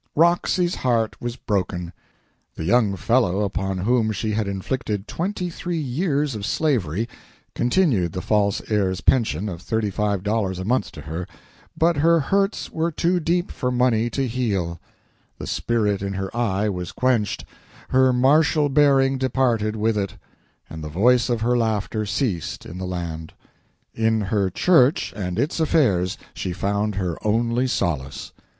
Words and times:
Roxy's 0.15 0.73
heart 0.73 1.15
was 1.21 1.35
broken. 1.35 1.93
The 2.55 2.63
young 2.63 2.95
fellow 2.95 3.41
upon 3.41 3.77
whom 3.77 4.11
she 4.11 4.31
had 4.31 4.47
inflicted 4.47 5.07
twenty 5.07 5.47
three 5.51 5.77
years 5.77 6.33
of 6.33 6.43
slavery 6.43 7.07
continued 7.53 8.13
the 8.13 8.21
false 8.23 8.63
heir's 8.71 9.01
pension 9.01 9.47
of 9.47 9.61
thirty 9.61 9.91
five 9.91 10.23
dollars 10.23 10.57
a 10.57 10.65
month 10.65 10.91
to 10.93 11.01
her, 11.01 11.27
but 11.77 11.97
her 11.97 12.19
hurts 12.19 12.71
were 12.71 12.91
too 12.91 13.19
deep 13.19 13.51
for 13.51 13.69
money 13.69 14.09
to 14.09 14.27
heal; 14.27 14.79
the 15.37 15.45
spirit 15.45 16.01
in 16.01 16.13
her 16.13 16.35
eye 16.35 16.67
was 16.67 16.91
quenched, 16.91 17.45
her 17.89 18.11
martial 18.11 18.69
bearing 18.69 19.19
departed 19.19 19.75
with 19.75 19.99
it, 19.99 20.15
and 20.67 20.83
the 20.83 20.89
voice 20.89 21.29
of 21.29 21.41
her 21.41 21.55
laughter 21.55 22.07
ceased 22.07 22.65
in 22.65 22.79
the 22.79 22.85
land. 22.87 23.33
In 23.93 24.19
her 24.21 24.49
church 24.49 25.13
and 25.15 25.37
its 25.37 25.59
affairs 25.59 26.17
she 26.33 26.53
found 26.53 26.95
her 26.95 27.19
only 27.23 27.67
solace. 27.67 28.33